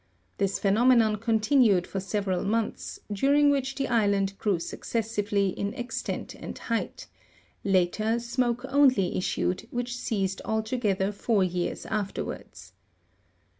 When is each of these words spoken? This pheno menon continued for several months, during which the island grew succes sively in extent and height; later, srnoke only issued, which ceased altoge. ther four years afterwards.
This 0.39 0.59
pheno 0.59 0.83
menon 0.87 1.17
continued 1.19 1.85
for 1.85 1.99
several 1.99 2.43
months, 2.43 2.97
during 3.13 3.51
which 3.51 3.75
the 3.75 3.87
island 3.87 4.35
grew 4.39 4.57
succes 4.57 5.11
sively 5.11 5.49
in 5.49 5.75
extent 5.75 6.33
and 6.33 6.57
height; 6.57 7.05
later, 7.63 8.15
srnoke 8.15 8.65
only 8.69 9.15
issued, 9.15 9.67
which 9.69 9.95
ceased 9.95 10.41
altoge. 10.43 10.97
ther 10.97 11.11
four 11.11 11.43
years 11.43 11.85
afterwards. 11.85 12.73